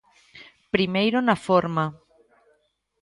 [0.73, 1.85] Primeiro na forma.